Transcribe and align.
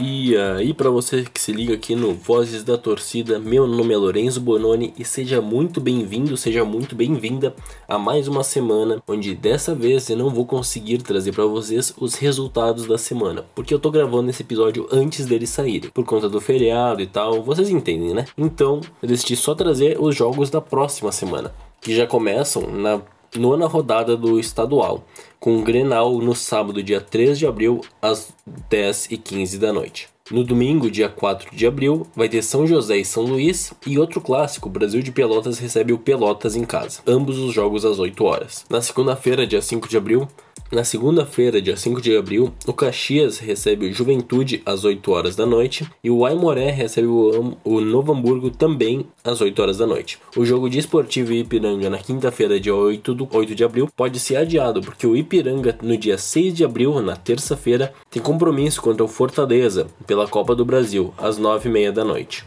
E 0.00 0.74
para 0.74 0.90
você 0.90 1.24
que 1.24 1.40
se 1.40 1.50
liga 1.50 1.74
aqui 1.74 1.96
no 1.96 2.14
Vozes 2.14 2.62
da 2.62 2.78
Torcida, 2.78 3.38
meu 3.38 3.66
nome 3.66 3.92
é 3.92 3.96
Lorenzo 3.96 4.40
Bononi 4.40 4.94
e 4.96 5.04
seja 5.04 5.42
muito 5.42 5.80
bem-vindo, 5.80 6.36
seja 6.36 6.64
muito 6.64 6.94
bem-vinda 6.94 7.52
a 7.88 7.98
mais 7.98 8.28
uma 8.28 8.44
semana 8.44 9.02
onde 9.08 9.34
dessa 9.34 9.74
vez 9.74 10.08
eu 10.08 10.16
não 10.16 10.30
vou 10.30 10.46
conseguir 10.46 10.98
trazer 10.98 11.32
para 11.32 11.46
vocês 11.46 11.92
os 11.98 12.14
resultados 12.14 12.86
da 12.86 12.96
semana, 12.96 13.44
porque 13.56 13.74
eu 13.74 13.78
tô 13.80 13.90
gravando 13.90 14.30
esse 14.30 14.42
episódio 14.42 14.86
antes 14.92 15.26
dele 15.26 15.48
sair, 15.48 15.90
por 15.90 16.04
conta 16.04 16.28
do 16.28 16.40
feriado 16.40 17.02
e 17.02 17.06
tal, 17.06 17.42
vocês 17.42 17.68
entendem, 17.68 18.14
né? 18.14 18.26
Então, 18.36 18.80
eu 19.02 19.08
decidi 19.08 19.34
só 19.34 19.52
trazer 19.52 20.00
os 20.00 20.14
jogos 20.14 20.48
da 20.48 20.60
próxima 20.60 21.10
semana, 21.10 21.52
que 21.80 21.94
já 21.94 22.06
começam 22.06 22.70
na 22.70 23.00
nona 23.36 23.66
rodada 23.66 24.16
do 24.16 24.38
estadual, 24.38 25.04
com 25.38 25.58
o 25.58 25.62
Grenal 25.62 26.18
no 26.18 26.34
sábado, 26.34 26.82
dia 26.82 27.00
3 27.00 27.38
de 27.38 27.46
abril, 27.46 27.80
às 28.00 28.32
10h15 28.70 29.58
da 29.58 29.72
noite. 29.72 30.08
No 30.30 30.44
domingo, 30.44 30.90
dia 30.90 31.08
4 31.08 31.56
de 31.56 31.66
abril, 31.66 32.06
vai 32.14 32.28
ter 32.28 32.42
São 32.42 32.66
José 32.66 32.98
e 32.98 33.04
São 33.04 33.22
Luís 33.22 33.72
e 33.86 33.98
outro 33.98 34.20
clássico, 34.20 34.68
Brasil 34.68 35.00
de 35.00 35.10
Pelotas 35.10 35.58
recebe 35.58 35.92
o 35.92 35.98
Pelotas 35.98 36.54
em 36.54 36.64
casa. 36.64 37.00
Ambos 37.06 37.38
os 37.38 37.54
jogos 37.54 37.82
às 37.82 37.98
8 37.98 38.24
horas. 38.24 38.66
Na 38.68 38.82
segunda-feira, 38.82 39.46
dia 39.46 39.62
5 39.62 39.88
de 39.88 39.96
abril, 39.96 40.28
na 40.70 40.84
segunda-feira, 40.84 41.62
dia 41.62 41.76
5 41.76 42.00
de 42.00 42.16
abril, 42.16 42.52
o 42.66 42.72
Caxias 42.72 43.38
recebe 43.38 43.86
o 43.86 43.92
Juventude 43.92 44.62
às 44.66 44.84
8 44.84 45.10
horas 45.10 45.34
da 45.34 45.46
noite 45.46 45.88
e 46.04 46.10
o 46.10 46.26
Aimoré 46.26 46.70
recebe 46.70 47.08
o, 47.08 47.56
o 47.64 47.80
Novo 47.80 48.12
Hamburgo 48.12 48.50
também 48.50 49.06
às 49.24 49.40
8 49.40 49.62
horas 49.62 49.78
da 49.78 49.86
noite. 49.86 50.18
O 50.36 50.44
jogo 50.44 50.68
de 50.68 50.78
Esportivo 50.78 51.32
Ipiranga 51.32 51.88
na 51.88 51.98
quinta-feira, 51.98 52.60
dia 52.60 52.74
8, 52.74 53.14
do, 53.14 53.28
8 53.30 53.54
de 53.54 53.64
abril, 53.64 53.88
pode 53.96 54.20
ser 54.20 54.36
adiado 54.36 54.80
porque 54.80 55.06
o 55.06 55.16
Ipiranga, 55.16 55.78
no 55.82 55.96
dia 55.96 56.18
6 56.18 56.54
de 56.54 56.64
abril, 56.64 57.00
na 57.00 57.16
terça-feira, 57.16 57.92
tem 58.10 58.22
compromisso 58.22 58.82
contra 58.82 59.04
o 59.04 59.08
Fortaleza 59.08 59.86
pela 60.06 60.28
Copa 60.28 60.54
do 60.54 60.64
Brasil 60.64 61.14
às 61.16 61.38
9h30 61.38 61.92
da 61.92 62.04
noite. 62.04 62.44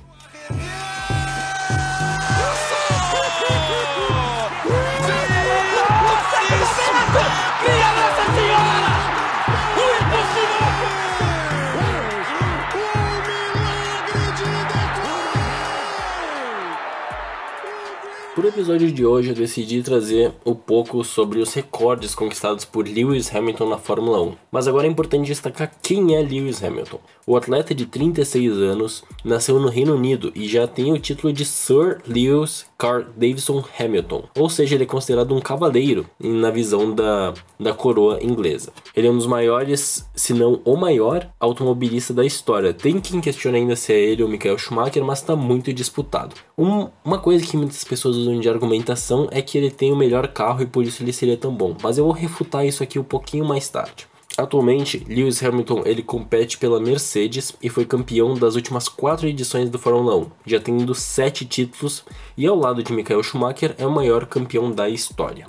Episódio 18.62 18.92
de 18.92 19.04
hoje, 19.04 19.30
eu 19.30 19.36
decidi 19.36 19.82
trazer 19.82 20.32
um 20.46 20.54
pouco 20.54 21.04
sobre 21.04 21.40
os 21.40 21.52
recordes 21.52 22.14
conquistados 22.14 22.64
por 22.64 22.88
Lewis 22.88 23.36
Hamilton 23.36 23.68
na 23.68 23.80
Fórmula 23.80 24.22
1. 24.22 24.36
Mas 24.52 24.68
agora 24.68 24.86
é 24.86 24.90
importante 24.90 25.26
destacar 25.26 25.72
quem 25.82 26.16
é 26.16 26.22
Lewis 26.22 26.64
Hamilton. 26.64 27.00
O 27.26 27.36
atleta 27.36 27.74
de 27.74 27.88
36 27.88 28.54
anos 28.58 29.04
nasceu 29.26 29.60
no 29.60 29.68
Reino 29.68 29.96
Unido 29.96 30.32
e 30.36 30.48
já 30.48 30.68
tem 30.68 30.94
o 30.94 31.00
título 31.00 31.34
de 31.34 31.44
Sir 31.44 32.02
Lewis 32.08 32.68
Carl 32.82 33.04
Davidson 33.16 33.64
Hamilton, 33.80 34.24
ou 34.36 34.50
seja, 34.50 34.74
ele 34.74 34.86
é 34.86 34.88
considerado 34.88 35.36
um 35.36 35.40
cavaleiro 35.40 36.08
na 36.20 36.50
visão 36.50 36.96
da, 36.96 37.32
da 37.60 37.76
coroa 37.76 38.18
inglesa. 38.24 38.74
Ele 38.96 39.06
é 39.06 39.12
um 39.12 39.18
dos 39.18 39.28
maiores, 39.28 40.10
se 40.16 40.34
não 40.34 40.60
o 40.66 40.76
maior, 40.76 41.30
automobilista 41.40 42.12
da 42.12 42.26
história. 42.26 42.74
Tem 42.74 43.00
quem 43.00 43.22
questiona 43.22 43.60
ainda 43.60 43.76
se 43.76 43.94
é 43.94 44.00
ele 44.00 44.24
ou 44.24 44.30
Michael 44.30 44.58
Schumacher, 44.58 45.06
mas 45.06 45.20
está 45.20 45.36
muito 45.36 45.72
disputado. 45.72 46.36
Um, 46.58 46.88
uma 47.06 47.20
coisa 47.20 47.46
que 47.46 47.56
muitas 47.56 47.84
pessoas 47.84 48.16
usam 48.16 48.40
de 48.40 48.50
argumentação 48.50 49.28
é 49.30 49.44
que 49.44 49.60
ele 49.60 49.70
tem 49.70 49.92
o 49.92 49.96
melhor 49.96 50.28
carro 50.30 50.64
e 50.64 50.66
por 50.66 50.84
isso 50.84 51.04
ele 51.04 51.14
seria 51.14 51.38
tão 51.38 51.54
bom, 51.54 51.76
mas 51.84 52.00
eu 52.00 52.06
vou 52.06 52.14
refutar 52.14 52.66
isso 52.66 52.82
aqui 52.82 52.98
um 52.98 53.04
pouquinho 53.04 53.46
mais 53.46 53.70
tarde. 53.70 54.11
Atualmente, 54.38 55.06
Lewis 55.08 55.44
Hamilton 55.44 55.84
ele 55.86 56.02
compete 56.02 56.58
pela 56.58 56.80
Mercedes 56.80 57.54
e 57.62 57.70
foi 57.70 57.86
campeão 57.86 58.34
das 58.34 58.56
últimas 58.56 58.88
quatro 58.88 59.28
edições 59.28 59.70
do 59.70 59.78
Fórmula 59.78 60.16
1, 60.16 60.26
já 60.46 60.60
tendo 60.60 60.96
sete 60.96 61.46
títulos 61.46 62.04
e 62.38 62.48
ao 62.48 62.56
lado 62.56 62.82
de 62.82 62.94
Michael 62.94 63.24
Schumacher 63.24 63.76
é 63.78 63.86
o 63.86 63.92
maior 63.92 64.26
campeão 64.26 64.72
da 64.72 64.90
história. 64.90 65.48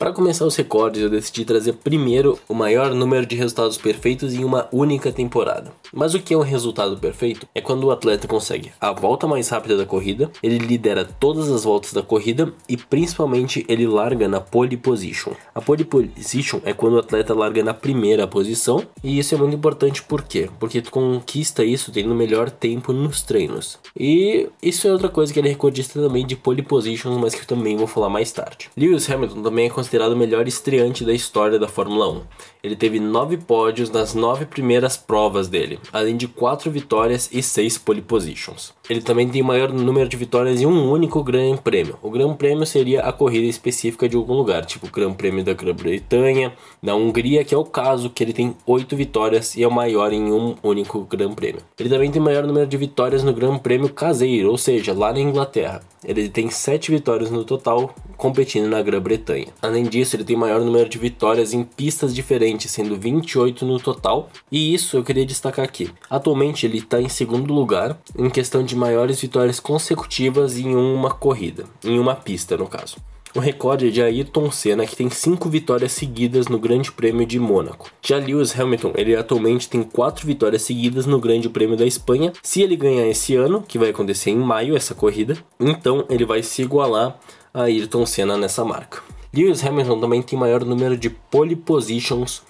Para 0.00 0.14
começar 0.14 0.46
os 0.46 0.56
recordes, 0.56 1.02
eu 1.02 1.10
decidi 1.10 1.44
trazer 1.44 1.74
primeiro 1.74 2.38
o 2.48 2.54
maior 2.54 2.94
número 2.94 3.26
de 3.26 3.36
resultados 3.36 3.76
perfeitos 3.76 4.32
em 4.32 4.42
uma 4.42 4.66
única 4.72 5.12
temporada. 5.12 5.70
Mas 5.92 6.14
o 6.14 6.18
que 6.18 6.32
é 6.32 6.38
um 6.38 6.40
resultado 6.40 6.96
perfeito? 6.96 7.46
É 7.54 7.60
quando 7.60 7.84
o 7.84 7.90
atleta 7.90 8.26
consegue 8.26 8.72
a 8.80 8.92
volta 8.92 9.26
mais 9.26 9.50
rápida 9.50 9.76
da 9.76 9.84
corrida, 9.84 10.30
ele 10.42 10.56
lidera 10.56 11.04
todas 11.04 11.50
as 11.50 11.64
voltas 11.64 11.92
da 11.92 12.02
corrida 12.02 12.50
e 12.66 12.78
principalmente 12.78 13.62
ele 13.68 13.86
larga 13.86 14.26
na 14.26 14.40
pole 14.40 14.74
position. 14.74 15.34
A 15.54 15.60
pole 15.60 15.84
position 15.84 16.60
é 16.64 16.72
quando 16.72 16.94
o 16.94 17.00
atleta 17.00 17.34
larga 17.34 17.62
na 17.62 17.74
primeira 17.74 18.26
posição 18.26 18.82
e 19.04 19.18
isso 19.18 19.34
é 19.34 19.38
muito 19.38 19.54
importante 19.54 20.02
por 20.02 20.22
quê? 20.22 20.48
Porque 20.58 20.80
tu 20.80 20.90
conquista 20.90 21.62
isso 21.62 21.92
tendo 21.92 22.12
o 22.12 22.16
melhor 22.16 22.48
tempo 22.48 22.94
nos 22.94 23.20
treinos. 23.20 23.78
E 23.94 24.48
isso 24.62 24.88
é 24.88 24.92
outra 24.92 25.10
coisa 25.10 25.30
que 25.30 25.38
ele 25.38 25.48
é 25.48 25.50
recordista 25.50 26.00
também 26.00 26.26
de 26.26 26.36
pole 26.36 26.62
positions, 26.62 27.18
mas 27.20 27.34
que 27.34 27.42
eu 27.42 27.46
também 27.46 27.76
vou 27.76 27.86
falar 27.86 28.08
mais 28.08 28.32
tarde. 28.32 28.70
Lewis 28.74 29.10
Hamilton 29.10 29.42
também 29.42 29.66
é 29.66 29.68
considerado 29.90 30.12
o 30.12 30.16
melhor 30.16 30.46
estreante 30.46 31.04
da 31.04 31.12
história 31.12 31.58
da 31.58 31.66
Fórmula 31.66 32.08
1. 32.08 32.22
Ele 32.62 32.76
teve 32.76 33.00
nove 33.00 33.36
pódios 33.36 33.90
nas 33.90 34.14
nove 34.14 34.44
primeiras 34.44 34.96
provas 34.96 35.48
dele, 35.48 35.80
além 35.92 36.16
de 36.16 36.28
quatro 36.28 36.70
vitórias 36.70 37.28
e 37.32 37.42
seis 37.42 37.76
pole 37.76 38.00
positions. 38.00 38.72
Ele 38.88 39.00
também 39.00 39.28
tem 39.28 39.42
o 39.42 39.44
maior 39.44 39.72
número 39.72 40.08
de 40.08 40.16
vitórias 40.16 40.60
em 40.60 40.66
um 40.66 40.90
único 40.90 41.24
Grande 41.24 41.60
Prêmio. 41.60 41.96
O 42.02 42.10
Grande 42.10 42.36
Prêmio 42.36 42.66
seria 42.66 43.00
a 43.00 43.12
corrida 43.12 43.46
específica 43.46 44.08
de 44.08 44.16
algum 44.16 44.34
lugar, 44.34 44.64
tipo 44.64 44.86
o 44.86 44.90
Grande 44.90 45.16
Prêmio 45.16 45.42
da 45.42 45.54
Grã-Bretanha, 45.54 46.52
da 46.82 46.94
Hungria, 46.94 47.44
que 47.44 47.54
é 47.54 47.58
o 47.58 47.64
caso 47.64 48.10
que 48.10 48.22
ele 48.22 48.32
tem 48.32 48.54
oito 48.66 48.94
vitórias 48.94 49.56
e 49.56 49.62
é 49.62 49.66
o 49.66 49.72
maior 49.72 50.12
em 50.12 50.32
um 50.32 50.54
único 50.62 51.00
Grande 51.00 51.34
Prêmio. 51.34 51.62
Ele 51.78 51.88
também 51.88 52.10
tem 52.10 52.20
o 52.20 52.24
maior 52.24 52.46
número 52.46 52.66
de 52.66 52.76
vitórias 52.76 53.24
no 53.24 53.32
Grande 53.32 53.58
Prêmio 53.60 53.88
caseiro, 53.88 54.50
ou 54.50 54.58
seja, 54.58 54.92
lá 54.92 55.12
na 55.12 55.20
Inglaterra. 55.20 55.82
Ele 56.04 56.28
tem 56.28 56.48
sete 56.50 56.90
vitórias 56.90 57.30
no 57.30 57.44
total, 57.44 57.94
competindo 58.16 58.68
na 58.68 58.80
Grã-Bretanha. 58.80 59.48
Além 59.60 59.84
disso, 59.84 60.16
ele 60.16 60.24
tem 60.24 60.36
maior 60.36 60.60
número 60.60 60.88
de 60.88 60.98
vitórias 60.98 61.52
em 61.52 61.62
pistas 61.62 62.14
diferentes, 62.14 62.70
sendo 62.70 62.96
28 62.96 63.64
no 63.66 63.78
total. 63.78 64.30
E 64.50 64.72
isso 64.74 64.96
eu 64.96 65.04
queria 65.04 65.26
destacar 65.26 65.64
aqui. 65.64 65.90
Atualmente 66.08 66.64
ele 66.66 66.78
está 66.78 67.00
em 67.00 67.08
segundo 67.08 67.52
lugar 67.52 67.98
em 68.18 68.30
questão 68.30 68.62
de 68.62 68.74
maiores 68.74 69.20
vitórias 69.20 69.60
consecutivas 69.60 70.58
em 70.58 70.74
uma 70.74 71.10
corrida, 71.10 71.64
em 71.84 71.98
uma 71.98 72.14
pista 72.14 72.56
no 72.56 72.66
caso. 72.66 72.96
O 73.32 73.38
recorde 73.38 73.86
é 73.86 73.90
de 73.90 74.02
Ayrton 74.02 74.50
Senna, 74.50 74.84
que 74.84 74.96
tem 74.96 75.08
5 75.08 75.48
vitórias 75.48 75.92
seguidas 75.92 76.48
no 76.48 76.58
Grande 76.58 76.90
Prêmio 76.90 77.24
de 77.24 77.38
Mônaco. 77.38 77.88
Já 78.02 78.16
Lewis 78.16 78.58
Hamilton, 78.58 78.92
ele 78.96 79.14
atualmente 79.14 79.68
tem 79.68 79.84
4 79.84 80.26
vitórias 80.26 80.62
seguidas 80.62 81.06
no 81.06 81.20
Grande 81.20 81.48
Prêmio 81.48 81.76
da 81.76 81.86
Espanha. 81.86 82.32
Se 82.42 82.60
ele 82.60 82.74
ganhar 82.74 83.06
esse 83.06 83.36
ano, 83.36 83.62
que 83.62 83.78
vai 83.78 83.90
acontecer 83.90 84.30
em 84.30 84.36
maio 84.36 84.76
essa 84.76 84.96
corrida, 84.96 85.38
então 85.60 86.04
ele 86.10 86.24
vai 86.24 86.42
se 86.42 86.62
igualar 86.62 87.20
a 87.54 87.62
Ayrton 87.62 88.04
Senna 88.04 88.36
nessa 88.36 88.64
marca. 88.64 89.00
Lewis 89.32 89.64
Hamilton 89.64 90.00
também 90.00 90.22
tem 90.22 90.36
maior 90.36 90.64
número 90.64 90.96
de 90.96 91.08
pole 91.08 91.54
positions 91.54 92.42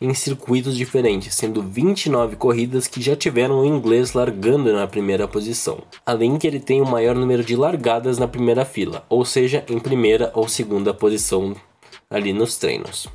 em 0.00 0.14
circuitos 0.14 0.76
diferentes, 0.76 1.34
sendo 1.34 1.62
29 1.62 2.36
corridas 2.36 2.86
que 2.86 3.00
já 3.00 3.16
tiveram 3.16 3.60
o 3.60 3.64
inglês 3.66 4.12
largando 4.12 4.72
na 4.72 4.86
primeira 4.86 5.26
posição. 5.26 5.78
Além 6.06 6.38
que 6.38 6.46
ele 6.46 6.60
tem 6.60 6.80
o 6.80 6.86
maior 6.86 7.14
número 7.14 7.42
de 7.42 7.56
largadas 7.56 8.18
na 8.18 8.28
primeira 8.28 8.64
fila, 8.64 9.04
ou 9.08 9.24
seja, 9.24 9.64
em 9.68 9.78
primeira 9.78 10.30
ou 10.34 10.48
segunda 10.48 10.94
posição 10.94 11.54
ali 12.08 12.32
nos 12.32 12.56
treinos. 12.56 13.08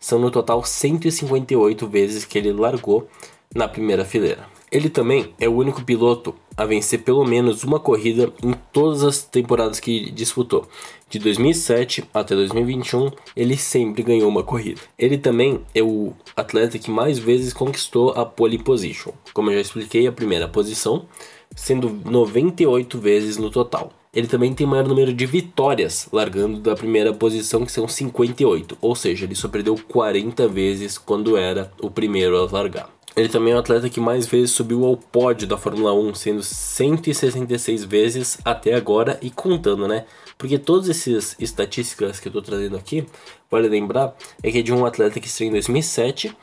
São 0.00 0.18
no 0.18 0.30
total 0.30 0.64
158 0.64 1.86
vezes 1.86 2.24
que 2.24 2.38
ele 2.38 2.52
largou 2.52 3.08
na 3.54 3.68
primeira 3.68 4.04
fileira. 4.04 4.46
Ele 4.72 4.88
também 4.88 5.34
é 5.38 5.46
o 5.46 5.54
único 5.54 5.84
piloto 5.84 6.34
a 6.56 6.64
vencer 6.64 7.02
pelo 7.02 7.22
menos 7.26 7.62
uma 7.62 7.78
corrida 7.78 8.32
em 8.42 8.54
todas 8.72 9.04
as 9.04 9.22
temporadas 9.22 9.78
que 9.78 10.10
disputou. 10.10 10.66
De 11.10 11.18
2007 11.18 12.04
até 12.14 12.34
2021, 12.34 13.10
ele 13.36 13.54
sempre 13.58 14.02
ganhou 14.02 14.30
uma 14.30 14.42
corrida. 14.42 14.80
Ele 14.98 15.18
também 15.18 15.60
é 15.74 15.82
o 15.82 16.14
atleta 16.34 16.78
que 16.78 16.90
mais 16.90 17.18
vezes 17.18 17.52
conquistou 17.52 18.12
a 18.12 18.24
pole 18.24 18.56
position. 18.56 19.12
Como 19.34 19.50
eu 19.50 19.56
já 19.56 19.60
expliquei, 19.60 20.06
a 20.06 20.12
primeira 20.12 20.48
posição, 20.48 21.04
sendo 21.54 21.90
98 22.10 22.98
vezes 22.98 23.36
no 23.36 23.50
total. 23.50 23.92
Ele 24.14 24.26
também 24.26 24.54
tem 24.54 24.66
maior 24.66 24.88
número 24.88 25.12
de 25.12 25.26
vitórias, 25.26 26.08
largando 26.10 26.60
da 26.60 26.74
primeira 26.74 27.12
posição, 27.12 27.66
que 27.66 27.72
são 27.72 27.86
58, 27.86 28.78
ou 28.80 28.94
seja, 28.94 29.26
ele 29.26 29.34
só 29.34 29.48
perdeu 29.48 29.78
40 29.88 30.48
vezes 30.48 30.96
quando 30.96 31.36
era 31.36 31.70
o 31.78 31.90
primeiro 31.90 32.38
a 32.38 32.50
largar. 32.50 32.90
Ele 33.14 33.28
também 33.28 33.52
é 33.52 33.56
o 33.56 33.58
atleta 33.58 33.90
que 33.90 34.00
mais 34.00 34.26
vezes 34.26 34.52
subiu 34.52 34.84
ao 34.84 34.96
pódio 34.96 35.46
da 35.46 35.58
Fórmula 35.58 35.92
1, 35.92 36.14
sendo 36.14 36.42
166 36.42 37.84
vezes 37.84 38.38
até 38.44 38.74
agora 38.74 39.18
e 39.20 39.30
contando, 39.30 39.86
né? 39.86 40.06
Porque 40.38 40.58
todas 40.58 40.88
essas 40.88 41.36
estatísticas 41.38 42.18
que 42.18 42.28
eu 42.28 42.30
estou 42.30 42.42
trazendo 42.42 42.76
aqui, 42.76 43.06
vale 43.50 43.68
lembrar, 43.68 44.16
é 44.42 44.50
que 44.50 44.58
é 44.58 44.62
de 44.62 44.72
um 44.72 44.86
atleta 44.86 45.20
que 45.20 45.26
estreou 45.26 45.50
em 45.50 45.52
2007 45.52 46.34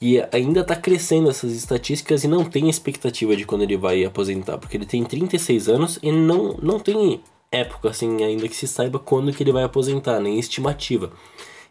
e 0.00 0.22
ainda 0.32 0.60
está 0.60 0.74
crescendo 0.74 1.28
essas 1.28 1.52
estatísticas 1.52 2.24
e 2.24 2.28
não 2.28 2.44
tem 2.44 2.70
expectativa 2.70 3.36
de 3.36 3.44
quando 3.44 3.62
ele 3.62 3.76
vai 3.76 4.02
aposentar, 4.04 4.58
porque 4.58 4.76
ele 4.76 4.86
tem 4.86 5.04
36 5.04 5.68
anos 5.68 5.98
e 6.02 6.10
não, 6.10 6.56
não 6.60 6.80
tem 6.80 7.20
época 7.52 7.90
assim 7.90 8.24
ainda 8.24 8.48
que 8.48 8.56
se 8.56 8.66
saiba 8.66 8.98
quando 8.98 9.32
que 9.32 9.42
ele 9.42 9.52
vai 9.52 9.62
aposentar, 9.62 10.18
nem 10.20 10.38
estimativa. 10.38 11.12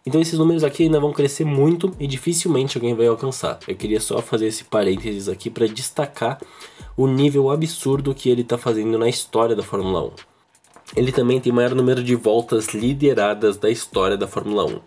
Então 0.06 0.20
esses 0.20 0.38
números 0.38 0.64
aqui 0.64 0.84
ainda 0.84 1.00
vão 1.00 1.14
crescer 1.14 1.46
muito 1.46 1.94
e 2.00 2.06
dificilmente 2.06 2.78
alguém 2.78 2.94
vai 2.94 3.08
alcançar. 3.08 3.60
Eu 3.68 3.76
queria 3.76 4.02
só 4.02 4.22
fazer 4.22 4.48
esse 4.48 4.66
parênteses 4.66 5.30
aqui 5.30 5.50
para 5.50 5.68
destacar 5.68 6.42
o 6.98 7.08
nível 7.08 7.50
absurdo 7.50 8.14
que 8.14 8.30
ele 8.30 8.42
está 8.42 8.58
fazendo 8.58 8.98
na 8.98 9.08
história 9.08 9.56
da 9.56 9.64
Fórmula 9.64 10.04
1. 10.04 10.12
Ele 10.96 11.12
também 11.12 11.40
tem 11.40 11.52
o 11.52 11.56
maior 11.56 11.74
número 11.74 12.04
de 12.04 12.16
voltas 12.16 12.68
lideradas 12.74 13.58
da 13.58 13.70
história 13.70 14.18
da 14.18 14.28
Fórmula 14.28 14.66
1. 14.66 14.80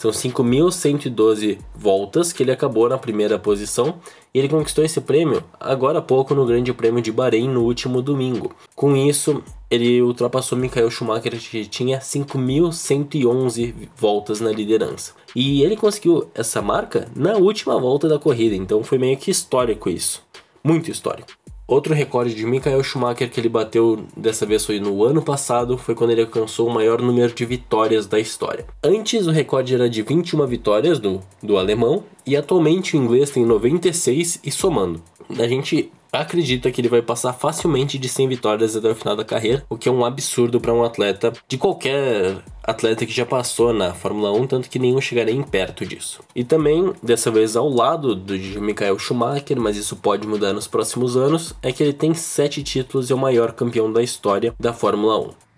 São 0.00 0.10
5.112 0.10 1.58
voltas 1.74 2.32
que 2.32 2.42
ele 2.42 2.50
acabou 2.50 2.88
na 2.88 2.96
primeira 2.96 3.38
posição 3.38 3.96
e 4.32 4.38
ele 4.38 4.48
conquistou 4.48 4.82
esse 4.82 4.98
prêmio 4.98 5.44
agora 5.60 5.98
há 5.98 6.00
pouco 6.02 6.34
no 6.34 6.46
Grande 6.46 6.72
Prêmio 6.72 7.02
de 7.02 7.12
Bahrein 7.12 7.50
no 7.50 7.64
último 7.64 8.00
domingo. 8.00 8.50
Com 8.74 8.96
isso, 8.96 9.44
ele 9.70 10.00
ultrapassou 10.00 10.56
Michael 10.56 10.90
Schumacher 10.90 11.38
que 11.38 11.66
tinha 11.66 11.98
5.111 11.98 13.74
voltas 13.94 14.40
na 14.40 14.50
liderança. 14.50 15.12
E 15.36 15.62
ele 15.62 15.76
conseguiu 15.76 16.30
essa 16.34 16.62
marca 16.62 17.06
na 17.14 17.34
última 17.34 17.78
volta 17.78 18.08
da 18.08 18.18
corrida, 18.18 18.56
então 18.56 18.82
foi 18.82 18.96
meio 18.96 19.18
que 19.18 19.30
histórico 19.30 19.90
isso. 19.90 20.22
Muito 20.64 20.90
histórico. 20.90 21.39
Outro 21.70 21.94
recorde 21.94 22.34
de 22.34 22.44
Michael 22.44 22.82
Schumacher 22.82 23.30
que 23.30 23.38
ele 23.38 23.48
bateu 23.48 24.04
dessa 24.16 24.44
vez 24.44 24.66
foi 24.66 24.80
no 24.80 25.04
ano 25.04 25.22
passado, 25.22 25.78
foi 25.78 25.94
quando 25.94 26.10
ele 26.10 26.22
alcançou 26.22 26.66
o 26.66 26.74
maior 26.74 27.00
número 27.00 27.32
de 27.32 27.46
vitórias 27.46 28.08
da 28.08 28.18
história. 28.18 28.66
Antes 28.82 29.28
o 29.28 29.30
recorde 29.30 29.72
era 29.72 29.88
de 29.88 30.02
21 30.02 30.44
vitórias 30.48 30.98
do, 30.98 31.20
do 31.40 31.56
alemão 31.56 32.02
e 32.26 32.36
atualmente 32.36 32.96
o 32.96 33.00
inglês 33.00 33.30
tem 33.30 33.46
96 33.46 34.40
e 34.42 34.50
somando. 34.50 35.00
A 35.38 35.46
gente 35.46 35.92
acredita 36.12 36.70
que 36.70 36.80
ele 36.80 36.88
vai 36.88 37.02
passar 37.02 37.32
facilmente 37.32 37.98
de 37.98 38.08
100 38.08 38.28
vitórias 38.28 38.76
até 38.76 38.90
o 38.90 38.94
final 38.94 39.16
da 39.16 39.24
carreira, 39.24 39.64
o 39.68 39.76
que 39.76 39.88
é 39.88 39.92
um 39.92 40.04
absurdo 40.04 40.60
para 40.60 40.72
um 40.72 40.84
atleta 40.84 41.32
de 41.48 41.56
qualquer 41.56 42.42
atleta 42.62 43.06
que 43.06 43.12
já 43.12 43.26
passou 43.26 43.72
na 43.72 43.92
Fórmula 43.92 44.32
1, 44.32 44.46
tanto 44.46 44.70
que 44.70 44.78
nenhum 44.78 45.00
chegaria 45.00 45.34
em 45.34 45.42
perto 45.42 45.84
disso. 45.84 46.20
E 46.34 46.44
também, 46.44 46.92
dessa 47.02 47.30
vez 47.30 47.56
ao 47.56 47.68
lado 47.68 48.14
do 48.14 48.38
de 48.38 48.60
Michael 48.60 48.98
Schumacher, 48.98 49.60
mas 49.60 49.76
isso 49.76 49.96
pode 49.96 50.26
mudar 50.26 50.52
nos 50.52 50.66
próximos 50.66 51.16
anos, 51.16 51.54
é 51.62 51.72
que 51.72 51.82
ele 51.82 51.92
tem 51.92 52.14
sete 52.14 52.62
títulos 52.62 53.10
e 53.10 53.12
é 53.12 53.16
o 53.16 53.18
maior 53.18 53.52
campeão 53.52 53.92
da 53.92 54.02
história 54.02 54.54
da 54.58 54.72
Fórmula 54.72 55.18
1. 55.18 55.49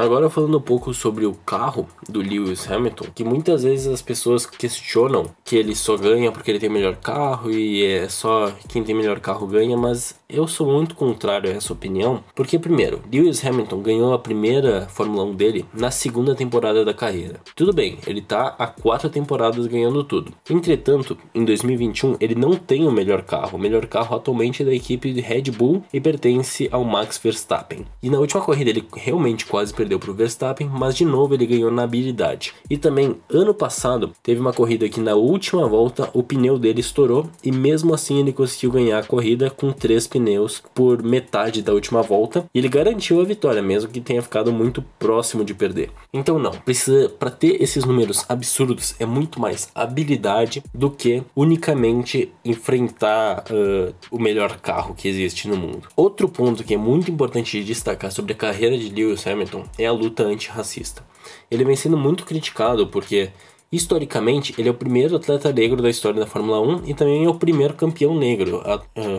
Agora 0.00 0.30
falando 0.30 0.58
um 0.58 0.60
pouco 0.60 0.94
sobre 0.94 1.26
o 1.26 1.34
carro 1.34 1.88
do 2.08 2.20
Lewis 2.20 2.70
Hamilton, 2.70 3.06
que 3.12 3.24
muitas 3.24 3.64
vezes 3.64 3.88
as 3.88 4.00
pessoas 4.00 4.46
questionam 4.46 5.28
que 5.44 5.56
ele 5.56 5.74
só 5.74 5.96
ganha 5.96 6.30
porque 6.30 6.52
ele 6.52 6.60
tem 6.60 6.70
melhor 6.70 6.94
carro 6.94 7.50
e 7.50 7.84
é 7.84 8.08
só 8.08 8.52
quem 8.68 8.84
tem 8.84 8.94
melhor 8.94 9.18
carro 9.18 9.44
ganha, 9.48 9.76
mas 9.76 10.14
eu 10.28 10.46
sou 10.46 10.70
muito 10.70 10.94
contrário 10.94 11.50
a 11.50 11.54
essa 11.54 11.72
opinião, 11.72 12.22
porque 12.36 12.60
primeiro, 12.60 13.00
Lewis 13.12 13.44
Hamilton 13.44 13.80
ganhou 13.80 14.12
a 14.14 14.18
primeira 14.20 14.86
Fórmula 14.88 15.24
1 15.24 15.34
dele 15.34 15.64
na 15.74 15.90
segunda 15.90 16.32
temporada 16.32 16.84
da 16.84 16.94
carreira. 16.94 17.40
Tudo 17.56 17.72
bem, 17.72 17.98
ele 18.06 18.20
tá 18.20 18.54
há 18.56 18.68
quatro 18.68 19.10
temporadas 19.10 19.66
ganhando 19.66 20.04
tudo. 20.04 20.32
Entretanto, 20.48 21.18
em 21.34 21.44
2021 21.44 22.18
ele 22.20 22.36
não 22.36 22.54
tem 22.54 22.86
o 22.86 22.92
melhor 22.92 23.22
carro. 23.22 23.56
O 23.56 23.60
melhor 23.60 23.86
carro 23.86 24.14
atualmente 24.14 24.62
é 24.62 24.66
da 24.66 24.74
equipe 24.74 25.12
de 25.12 25.20
Red 25.20 25.50
Bull 25.50 25.82
e 25.92 26.00
pertence 26.00 26.68
ao 26.70 26.84
Max 26.84 27.18
Verstappen. 27.18 27.84
E 28.00 28.08
na 28.08 28.18
última 28.18 28.42
corrida 28.42 28.70
ele 28.70 28.86
realmente 28.94 29.44
quase 29.44 29.72
perdeu 29.72 29.87
perdeu 29.88 29.98
para 29.98 30.10
o 30.10 30.14
Verstappen, 30.14 30.68
mas 30.68 30.94
de 30.94 31.04
novo 31.04 31.32
ele 31.32 31.46
ganhou 31.46 31.70
na 31.70 31.84
habilidade. 31.84 32.52
E 32.68 32.76
também, 32.76 33.16
ano 33.30 33.54
passado, 33.54 34.12
teve 34.22 34.38
uma 34.38 34.52
corrida 34.52 34.86
que 34.88 35.00
na 35.00 35.14
última 35.14 35.66
volta 35.66 36.10
o 36.12 36.22
pneu 36.22 36.58
dele 36.58 36.80
estourou 36.80 37.28
e 37.42 37.50
mesmo 37.50 37.94
assim 37.94 38.20
ele 38.20 38.32
conseguiu 38.32 38.70
ganhar 38.70 38.98
a 38.98 39.02
corrida 39.02 39.48
com 39.48 39.72
três 39.72 40.06
pneus 40.06 40.62
por 40.74 41.02
metade 41.02 41.62
da 41.62 41.72
última 41.72 42.02
volta 42.02 42.44
e 42.54 42.58
ele 42.58 42.68
garantiu 42.68 43.20
a 43.20 43.24
vitória, 43.24 43.62
mesmo 43.62 43.90
que 43.90 44.00
tenha 44.00 44.20
ficado 44.20 44.52
muito 44.52 44.84
próximo 44.98 45.42
de 45.42 45.54
perder. 45.54 45.90
Então 46.12 46.38
não, 46.38 46.52
precisa 46.52 47.08
para 47.08 47.30
ter 47.30 47.62
esses 47.62 47.84
números 47.84 48.24
absurdos 48.28 48.94
é 48.98 49.06
muito 49.06 49.40
mais 49.40 49.68
habilidade 49.74 50.62
do 50.74 50.90
que 50.90 51.22
unicamente 51.34 52.30
enfrentar 52.44 53.44
uh, 53.50 53.94
o 54.10 54.18
melhor 54.18 54.58
carro 54.60 54.94
que 54.94 55.08
existe 55.08 55.48
no 55.48 55.56
mundo. 55.56 55.88
Outro 55.96 56.28
ponto 56.28 56.62
que 56.62 56.74
é 56.74 56.76
muito 56.76 57.10
importante 57.10 57.58
de 57.58 57.64
destacar 57.64 58.12
sobre 58.12 58.32
a 58.32 58.36
carreira 58.36 58.76
de 58.76 58.90
Lewis 58.90 59.26
Hamilton 59.26 59.64
é 59.78 59.86
a 59.86 59.92
luta 59.92 60.24
antirracista. 60.24 61.04
Ele 61.50 61.64
vem 61.64 61.76
sendo 61.76 61.96
muito 61.96 62.24
criticado 62.24 62.86
porque, 62.88 63.30
historicamente, 63.70 64.54
ele 64.58 64.68
é 64.68 64.72
o 64.72 64.74
primeiro 64.74 65.16
atleta 65.16 65.52
negro 65.52 65.80
da 65.80 65.88
história 65.88 66.20
da 66.20 66.26
Fórmula 66.26 66.60
1 66.60 66.86
e 66.86 66.94
também 66.94 67.24
é 67.24 67.28
o 67.28 67.34
primeiro 67.34 67.74
campeão 67.74 68.14
negro, 68.16 68.62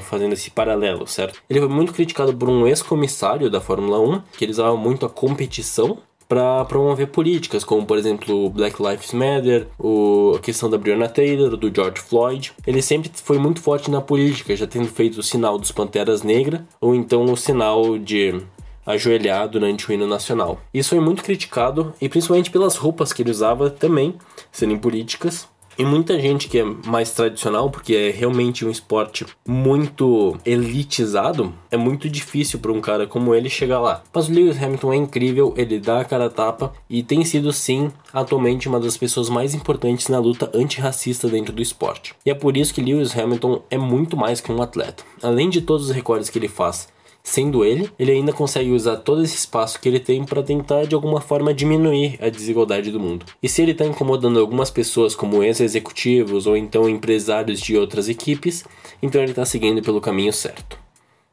fazendo 0.02 0.34
esse 0.34 0.52
paralelo, 0.52 1.08
certo? 1.08 1.42
Ele 1.50 1.60
foi 1.60 1.70
muito 1.70 1.94
criticado 1.94 2.36
por 2.36 2.50
um 2.50 2.68
ex-comissário 2.68 3.50
da 3.50 3.62
Fórmula 3.62 4.00
1, 4.00 4.22
que 4.38 4.46
ele 4.46 4.52
usava 4.52 4.76
muito 4.76 5.06
a 5.06 5.10
competição 5.10 5.98
para 6.30 6.64
promover 6.66 7.08
políticas, 7.08 7.64
como 7.64 7.84
por 7.84 7.98
exemplo 7.98 8.46
o 8.46 8.52
Black 8.52 8.80
Lives 8.80 9.14
Matter, 9.14 9.68
o, 9.80 10.34
a 10.36 10.40
questão 10.40 10.70
da 10.70 10.78
Breonna 10.78 11.10
Taylor, 11.10 11.58
do 11.58 11.74
George 11.74 12.00
Floyd. 12.00 12.54
Ele 12.68 12.84
sempre 12.84 13.10
foi 13.16 13.40
muito 13.40 13.60
forte 13.60 13.90
na 13.90 14.00
política, 14.00 14.56
já 14.56 14.68
tendo 14.68 14.88
feito 14.88 15.20
o 15.20 15.24
sinal 15.24 15.58
dos 15.58 15.72
Panteras 15.72 16.22
Negras, 16.22 16.62
ou 16.80 16.94
então 16.94 17.26
o 17.26 17.36
sinal 17.36 17.98
de 17.98 18.40
ajoelhar 18.90 19.48
durante 19.48 19.88
o 19.88 19.94
hino 19.94 20.08
nacional. 20.08 20.60
Isso 20.74 20.90
foi 20.90 21.00
muito 21.00 21.24
criticado 21.24 21.94
e 22.02 22.10
principalmente 22.10 22.50
pelas 22.50 22.76
roupas 22.76 23.14
que 23.14 23.22
ele 23.22 23.32
usava 23.32 23.70
também, 23.70 24.16
serem 24.52 24.78
políticas. 24.78 25.48
E 25.78 25.86
muita 25.86 26.20
gente 26.20 26.50
que 26.50 26.60
é 26.60 26.64
mais 26.66 27.12
tradicional, 27.12 27.70
porque 27.70 27.96
é 27.96 28.12
realmente 28.12 28.66
um 28.66 28.70
esporte 28.70 29.26
muito 29.48 30.36
elitizado, 30.46 31.54
é 31.72 31.78
muito 31.78 32.10
difícil 32.10 32.60
para 32.60 32.74
um 32.74 32.82
cara 32.82 33.08
como 33.08 33.34
ele 33.34 33.50
chegar 33.50 33.80
lá. 33.80 34.04
Mas 34.14 34.28
o 34.28 34.34
Lewis 34.34 34.62
Hamilton 34.62 34.92
é 34.92 34.98
incrível, 34.98 35.54
ele 35.56 35.80
dá 35.80 36.02
a 36.02 36.04
cara 36.04 36.26
a 36.26 36.30
tapa 36.30 36.74
e 36.90 37.02
tem 37.02 37.24
sido 37.24 37.54
sim 37.54 37.90
atualmente 38.12 38.68
uma 38.68 38.78
das 38.78 38.98
pessoas 38.98 39.30
mais 39.30 39.54
importantes 39.54 40.10
na 40.10 40.20
luta 40.20 40.52
antirracista 40.54 41.30
dentro 41.30 41.54
do 41.54 41.62
esporte. 41.62 42.14
E 42.26 42.30
é 42.30 42.34
por 42.34 42.58
isso 42.58 42.74
que 42.74 42.82
Lewis 42.82 43.18
Hamilton 43.18 43.62
é 43.70 43.78
muito 43.78 44.18
mais 44.18 44.42
que 44.42 44.52
um 44.52 44.62
atleta. 44.62 45.06
Além 45.24 45.50
de 45.50 45.62
todos 45.62 45.86
os 45.86 45.96
recordes 45.96 46.30
que 46.30 46.38
ele 46.38 46.50
faz 46.50 46.90
Sendo 47.24 47.64
ele, 47.64 47.92
ele 48.00 48.12
ainda 48.12 48.34
consegue 48.34 48.72
usar 48.72 48.98
todo 48.98 49.24
esse 49.24 49.36
espaço 49.36 49.80
que 49.80 49.88
ele 49.88 50.00
tem 50.00 50.24
para 50.24 50.42
tentar 50.42 50.86
de 50.86 50.96
alguma 50.96 51.22
forma 51.22 51.54
diminuir 51.54 52.18
a 52.22 52.30
desigualdade 52.30 52.92
do 52.92 53.00
mundo. 53.00 53.26
E 53.42 53.48
se 53.48 53.62
ele 53.62 53.72
está 53.72 53.86
incomodando 53.86 54.40
algumas 54.40 54.72
pessoas, 54.72 55.16
como 55.16 55.44
ex-executivos 55.44 56.48
ou 56.48 56.58
então 56.58 56.90
empresários 56.90 57.60
de 57.60 57.78
outras 57.78 58.10
equipes, 58.10 58.66
então 59.02 59.22
ele 59.22 59.32
está 59.32 59.46
seguindo 59.46 59.82
pelo 59.82 60.02
caminho 60.02 60.34
certo. 60.34 60.78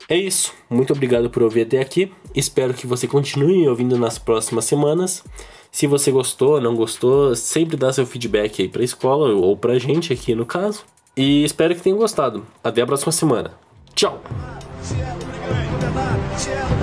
É 0.09 0.17
isso, 0.17 0.53
muito 0.71 0.93
obrigado 0.93 1.29
por 1.31 1.43
ouvir 1.43 1.63
até 1.63 1.81
aqui. 1.81 2.13
Espero 2.35 2.73
que 2.75 2.87
você 2.87 3.09
continue 3.09 3.67
ouvindo 3.69 3.99
nas 3.99 4.19
próximas 4.19 4.65
semanas. 4.65 5.25
Se 5.73 5.87
você 5.87 6.11
gostou, 6.11 6.61
não 6.61 6.77
gostou, 6.77 7.35
sempre 7.35 7.77
dá 7.77 7.93
seu 7.93 8.07
feedback 8.07 8.63
aí 8.63 8.69
para 8.69 8.83
a 8.83 8.85
escola 8.85 9.35
ou 9.35 9.57
para 9.57 9.73
a 9.73 9.79
gente 9.79 10.13
aqui 10.13 10.35
no 10.35 10.47
caso. 10.47 10.85
E 11.17 11.45
espero 11.45 11.75
que 11.75 11.83
tenha 11.83 11.97
gostado. 11.97 12.47
Até 12.63 12.83
a 12.83 12.87
próxima 12.87 13.11
semana. 13.11 13.55
Tchau! 13.95 14.23
Yeah. 16.45 16.76